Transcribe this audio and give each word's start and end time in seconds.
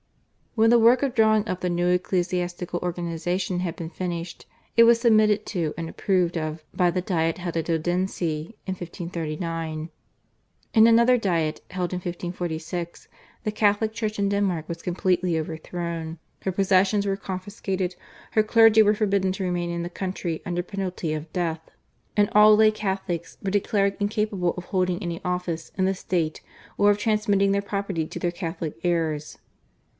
When 0.55 0.71
the 0.71 0.79
work 0.79 1.01
of 1.03 1.13
drawing 1.13 1.47
up 1.47 1.61
the 1.61 1.69
new 1.69 1.87
ecclesiastical 1.87 2.79
organisation 2.83 3.59
had 3.59 3.75
been 3.75 3.91
finished 3.91 4.45
it 4.75 4.83
was 4.83 4.99
submitted 4.99 5.45
to 5.45 5.73
and 5.77 5.87
approved 5.87 6.37
of 6.37 6.63
by 6.73 6.89
the 6.91 7.01
Diet 7.01 7.37
held 7.37 7.55
at 7.55 7.69
Odensee 7.69 8.57
in 8.65 8.73
1539. 8.73 9.89
In 10.73 10.87
another 10.87 11.17
Diet 11.17 11.61
held 11.69 11.93
in 11.93 11.97
1546 11.97 13.07
the 13.43 13.51
Catholic 13.51 13.93
Church 13.93 14.17
in 14.19 14.27
Denmark 14.27 14.67
was 14.67 14.81
completely 14.81 15.37
overthrown, 15.39 16.17
her 16.41 16.51
possessions 16.51 17.05
were 17.05 17.15
confiscated, 17.15 17.95
her 18.31 18.43
clergy 18.43 18.81
were 18.81 18.95
forbidden 18.95 19.31
to 19.33 19.43
remain 19.43 19.69
in 19.69 19.83
the 19.83 19.89
country 19.89 20.41
under 20.45 20.63
penalty 20.63 21.13
of 21.13 21.31
death, 21.31 21.61
and 22.17 22.27
all 22.33 22.55
lay 22.57 22.71
Catholics 22.71 23.37
were 23.41 23.51
declared 23.51 23.95
incapable 24.01 24.55
of 24.57 24.65
holding 24.65 25.01
any 25.01 25.21
office 25.23 25.71
in 25.77 25.85
the 25.85 25.93
state 25.95 26.41
or 26.77 26.89
of 26.89 26.97
transmitting 26.97 27.51
their 27.51 27.61
property 27.61 28.05
to 28.07 28.19
their 28.19 28.31
Catholic 28.31 28.75
heirs. 28.83 29.37